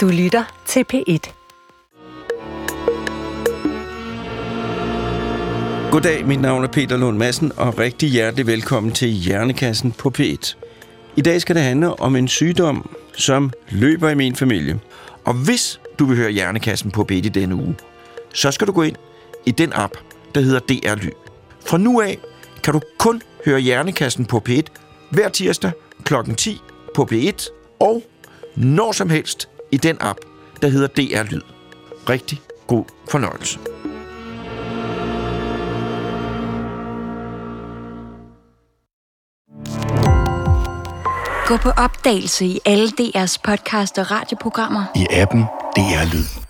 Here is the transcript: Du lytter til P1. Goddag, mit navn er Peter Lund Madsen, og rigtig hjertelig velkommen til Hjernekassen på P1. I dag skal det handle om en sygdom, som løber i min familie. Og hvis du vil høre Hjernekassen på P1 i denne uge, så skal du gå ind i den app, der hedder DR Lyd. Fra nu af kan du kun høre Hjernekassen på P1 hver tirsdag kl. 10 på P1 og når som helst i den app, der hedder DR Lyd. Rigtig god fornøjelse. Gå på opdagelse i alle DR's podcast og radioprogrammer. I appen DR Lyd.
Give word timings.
Du 0.00 0.08
lytter 0.08 0.62
til 0.66 0.84
P1. 0.92 1.32
Goddag, 5.90 6.26
mit 6.26 6.40
navn 6.40 6.64
er 6.64 6.68
Peter 6.68 6.96
Lund 6.96 7.18
Madsen, 7.18 7.52
og 7.56 7.78
rigtig 7.78 8.08
hjertelig 8.08 8.46
velkommen 8.46 8.92
til 8.92 9.08
Hjernekassen 9.08 9.92
på 9.92 10.12
P1. 10.18 10.56
I 11.16 11.20
dag 11.20 11.40
skal 11.40 11.56
det 11.56 11.62
handle 11.62 12.00
om 12.00 12.16
en 12.16 12.28
sygdom, 12.28 12.90
som 13.12 13.52
løber 13.70 14.08
i 14.08 14.14
min 14.14 14.36
familie. 14.36 14.80
Og 15.24 15.34
hvis 15.34 15.80
du 15.98 16.04
vil 16.04 16.16
høre 16.16 16.30
Hjernekassen 16.30 16.90
på 16.90 17.06
P1 17.12 17.14
i 17.14 17.20
denne 17.20 17.54
uge, 17.54 17.76
så 18.34 18.50
skal 18.50 18.66
du 18.66 18.72
gå 18.72 18.82
ind 18.82 18.96
i 19.46 19.50
den 19.50 19.72
app, 19.74 19.94
der 20.34 20.40
hedder 20.40 20.60
DR 20.60 20.94
Lyd. 20.94 21.12
Fra 21.66 21.78
nu 21.78 22.00
af 22.00 22.18
kan 22.62 22.74
du 22.74 22.80
kun 22.98 23.22
høre 23.44 23.60
Hjernekassen 23.60 24.24
på 24.24 24.42
P1 24.48 24.62
hver 25.10 25.28
tirsdag 25.28 25.72
kl. 26.04 26.14
10 26.36 26.60
på 26.94 27.08
P1 27.12 27.48
og 27.80 28.02
når 28.56 28.92
som 28.92 29.10
helst 29.10 29.48
i 29.72 29.76
den 29.76 29.96
app, 30.00 30.18
der 30.62 30.68
hedder 30.68 30.86
DR 30.86 31.22
Lyd. 31.22 31.42
Rigtig 32.08 32.40
god 32.66 32.84
fornøjelse. 33.10 33.58
Gå 41.46 41.56
på 41.56 41.70
opdagelse 41.70 42.46
i 42.46 42.60
alle 42.66 42.88
DR's 43.00 43.36
podcast 43.44 43.98
og 43.98 44.10
radioprogrammer. 44.10 44.84
I 44.96 45.06
appen 45.10 45.40
DR 45.76 46.14
Lyd. 46.14 46.49